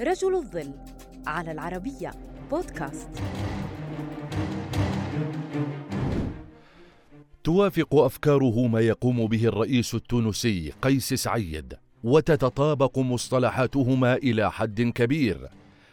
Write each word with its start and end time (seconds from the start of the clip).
رجل 0.00 0.34
الظل 0.34 0.72
على 1.26 1.52
العربية 1.52 2.10
بودكاست. 2.50 3.08
توافق 7.44 7.94
أفكاره 7.94 8.66
ما 8.66 8.80
يقوم 8.80 9.26
به 9.26 9.44
الرئيس 9.44 9.94
التونسي 9.94 10.72
قيس 10.82 11.14
سعيد 11.14 11.74
وتتطابق 12.04 12.98
مصطلحاتهما 12.98 14.14
إلى 14.14 14.52
حد 14.52 14.82
كبير. 14.82 15.48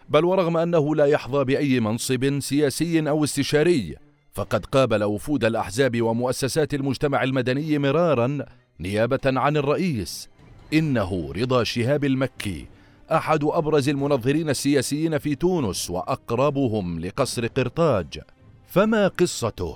بل 0.10 0.26
ورغم 0.26 0.58
أنه 0.58 0.96
لا 0.96 1.06
يحظى 1.06 1.44
بأي 1.44 1.80
منصب 1.80 2.40
سياسي 2.40 3.10
أو 3.10 3.24
استشاري 3.24 3.96
فقد 4.32 4.66
قابل 4.66 5.04
وفود 5.04 5.46
الأحزاب 5.46 6.02
ومؤسسات 6.02 6.74
المجتمع 6.74 7.24
المدني 7.24 7.78
مرارا 7.78 8.46
نيابة 8.80 9.20
عن 9.26 9.58
الرئيس. 9.58 10.30
إنه 10.74 11.34
رضا 11.36 11.64
شهاب 11.64 12.06
المكي 12.06 12.68
أحد 13.14 13.44
أبرز 13.44 13.90
المنظرين 13.90 14.50
السياسيين 14.50 15.18
في 15.18 15.36
تونس 15.36 15.90
وأقربهم 15.90 17.00
لقصر 17.00 17.48
قرطاج. 17.48 18.20
فما 18.68 19.08
قصته؟ 19.08 19.76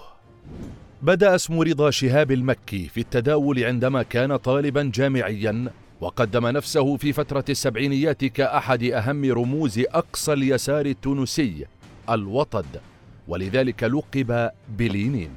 بدأ 1.02 1.36
اسم 1.36 1.60
رضا 1.60 1.90
شهاب 1.90 2.32
المكي 2.32 2.88
في 2.88 3.00
التداول 3.00 3.64
عندما 3.64 4.04
كان 4.04 4.36
طالبا 4.36 4.92
جامعيا 4.94 5.72
وقدم 6.02 6.48
نفسه 6.48 6.98
في 6.98 7.14
فترة 7.14 7.46
السبعينيات 7.50 8.26
كأحد 8.26 8.84
أهم 8.84 9.32
رموز 9.32 9.80
أقصى 9.80 10.34
اليسار 10.34 10.86
التونسي 10.86 11.66
الوطد 12.10 12.82
ولذلك 13.28 13.84
لقب 13.84 14.50
بلينين. 14.70 15.32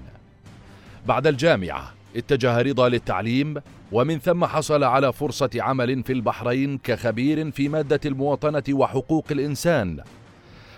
بعد 1.07 1.27
الجامعة 1.27 2.00
اتجه 2.17 2.63
رضا 2.63 2.89
للتعليم 2.89 3.55
ومن 3.93 4.19
ثم 4.19 4.45
حصل 4.45 4.85
على 4.85 5.13
فرصة 5.13 5.51
عمل 5.57 6.03
في 6.03 6.13
البحرين 6.13 6.79
كخبير 6.79 7.51
في 7.51 7.69
مادة 7.69 8.01
المواطنة 8.07 8.63
وحقوق 8.71 9.27
الإنسان 9.31 10.01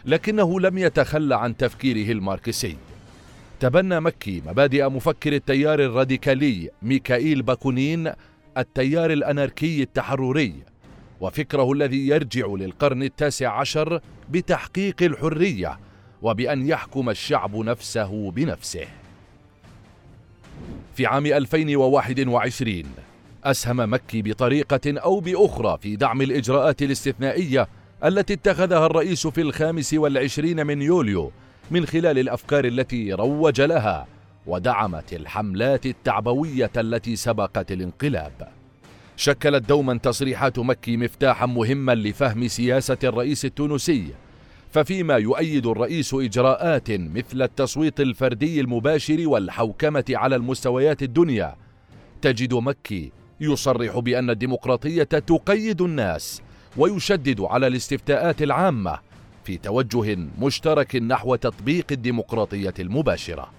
لكنه 0.05 0.61
لم 0.61 0.79
يتخلى 0.79 1.37
عن 1.37 1.57
تفكيره 1.57 2.13
الماركسي. 2.13 2.77
تبنى 3.61 4.01
مكي 4.01 4.43
مبادئ 4.47 4.89
مفكر 4.89 5.33
التيار 5.33 5.81
الراديكالي 5.81 6.71
ميكائيل 6.83 7.43
باكونين 7.43 8.13
التيار 8.59 9.13
الأناركي 9.13 9.83
التحرري 9.83 10.55
وفكره 11.21 11.73
الذي 11.73 12.09
يرجع 12.09 12.47
للقرن 12.47 13.03
التاسع 13.03 13.61
عشر 13.61 14.01
بتحقيق 14.31 15.03
الحرية 15.03 15.79
وبأن 16.23 16.69
يحكم 16.69 17.11
الشعب 17.11 17.57
نفسه 17.57 18.31
بنفسه. 18.31 18.87
عام 21.07 21.27
2021 21.27 22.83
أسهم 23.45 23.95
مكي 23.95 24.23
بطريقة 24.23 24.81
أو 24.87 25.21
بأخرى 25.21 25.79
في 25.83 25.97
دعم 25.97 26.23
الإجراءات 26.23 26.83
الاستثنائية 26.83 27.69
التي 28.05 28.33
اتخذها 28.33 28.87
الرئيس 28.87 29.27
في 29.27 29.41
الخامس 29.41 29.95
والعشرين 29.95 30.67
من 30.67 30.83
يوليو 30.83 31.33
من 31.71 31.87
خلال 31.87 32.19
الأفكار 32.19 32.65
التي 32.65 33.13
روج 33.13 33.61
لها 33.61 34.07
ودعمت 34.47 35.13
الحملات 35.13 35.87
التعبوية 35.87 36.71
التي 36.77 37.17
سبقت 37.17 37.73
الانقلاب. 37.73 38.49
شكلت 39.17 39.69
دوما 39.69 39.99
تصريحات 39.99 40.59
مكي 40.59 40.97
مفتاحا 40.97 41.47
مهما 41.47 41.95
لفهم 41.95 42.49
سياسة 42.49 42.99
الرئيس 43.05 43.45
التونسي 43.45 44.07
ففيما 44.73 45.17
يؤيد 45.17 45.67
الرئيس 45.67 46.15
إجراءات 46.15 46.91
مثل 46.91 47.43
التصويت 47.43 48.01
الفردي 48.01 48.61
المباشر 48.61 49.29
والحوكمة 49.29 50.05
على 50.11 50.37
المستويات 50.37 51.03
الدنيا. 51.03 51.57
تجد 52.23 52.55
مكي 52.55 53.13
يصرح 53.41 53.99
بأن 53.99 54.31
الديمقراطية 54.31 55.03
تقيد 55.03 55.83
الناس 55.83 56.43
ويشدد 56.77 57.41
على 57.41 57.67
الاستفتاءات 57.67 58.43
العامة 58.43 58.99
في 59.45 59.57
توجه 59.57 60.19
مشترك 60.41 60.97
نحو 60.97 61.35
تطبيق 61.35 61.87
الديمقراطية 61.91 62.75
المباشرة. 62.79 63.51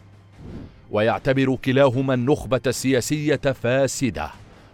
ويعتبر 0.92 1.56
كلاهما 1.56 2.14
النخبة 2.14 2.62
السياسية 2.68 3.36
فاسدة 3.36 4.30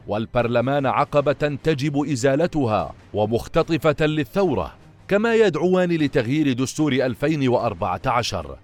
والبرلمان 0.07 0.85
عقبة 0.85 1.57
تجب 1.63 2.09
إزالتها 2.11 2.93
ومختطفة 3.13 4.05
للثورة. 4.05 4.78
كما 5.09 5.35
يدعوان 5.35 5.91
لتغيير 5.91 6.53
دستور 6.53 6.93
2014 6.93 8.57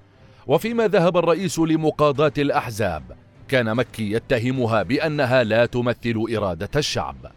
وفيما 0.47 0.88
ذهب 0.88 1.17
الرئيس 1.17 1.59
لمقاضاة 1.59 2.33
الأحزاب 2.38 3.03
كان 3.47 3.75
مكي 3.75 4.11
يتهمها 4.11 4.84
بأنها 4.84 5.44
لا 5.44 5.66
تمثل 5.66 6.25
إرادة 6.35 6.69
الشعب. 6.75 7.31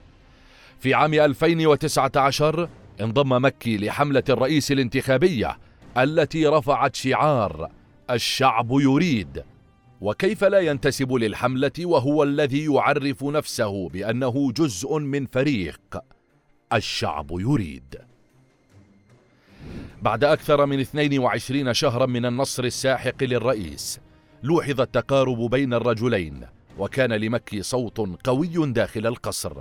في 0.80 0.94
عام 0.94 1.14
2019 1.14 2.68
انضم 3.00 3.44
مكي 3.44 3.76
لحملة 3.76 4.22
الرئيس 4.28 4.72
الانتخابية 4.72 5.58
التي 5.98 6.46
رفعت 6.46 6.96
شعار 6.96 7.70
الشعب 8.10 8.68
يريد. 8.70 9.42
وكيف 10.00 10.44
لا 10.44 10.60
ينتسب 10.60 11.12
للحملة 11.12 11.72
وهو 11.80 12.22
الذي 12.22 12.64
يعرف 12.64 13.24
نفسه 13.24 13.88
بأنه 13.88 14.52
جزء 14.52 14.98
من 14.98 15.26
فريق 15.26 15.80
الشعب 16.72 17.30
يريد؟ 17.30 18.08
بعد 20.02 20.24
أكثر 20.24 20.66
من 20.66 20.80
22 20.80 21.74
شهرا 21.74 22.06
من 22.06 22.26
النصر 22.26 22.64
الساحق 22.64 23.24
للرئيس 23.24 24.00
لوحظ 24.42 24.80
التقارب 24.80 25.50
بين 25.50 25.74
الرجلين 25.74 26.46
وكان 26.78 27.12
لمكي 27.12 27.62
صوت 27.62 28.00
قوي 28.24 28.72
داخل 28.72 29.06
القصر 29.06 29.52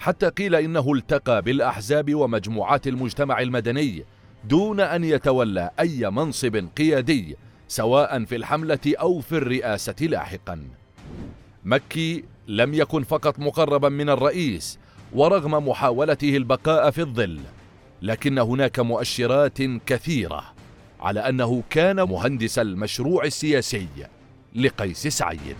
حتى 0.00 0.28
قيل 0.28 0.54
إنه 0.54 0.92
التقى 0.92 1.42
بالأحزاب 1.42 2.14
ومجموعات 2.14 2.86
المجتمع 2.86 3.40
المدني 3.40 4.04
دون 4.44 4.80
أن 4.80 5.04
يتولى 5.04 5.70
أي 5.80 6.10
منصب 6.10 6.68
قيادي 6.78 7.36
سواء 7.68 8.24
في 8.24 8.36
الحملة 8.36 8.78
أو 8.86 9.20
في 9.20 9.32
الرئاسة 9.32 9.94
لاحقا. 10.00 10.68
مكي 11.64 12.24
لم 12.48 12.74
يكن 12.74 13.02
فقط 13.02 13.38
مقربا 13.38 13.88
من 13.88 14.08
الرئيس 14.10 14.78
ورغم 15.12 15.68
محاولته 15.68 16.36
البقاء 16.36 16.90
في 16.90 17.00
الظل 17.00 17.40
لكن 18.02 18.38
هناك 18.38 18.78
مؤشرات 18.78 19.62
كثيرة 19.62 20.44
على 21.00 21.20
أنه 21.20 21.62
كان 21.70 21.96
مهندس 21.96 22.58
المشروع 22.58 23.24
السياسي 23.24 23.88
لقيس 24.54 25.06
سعيد. 25.06 25.56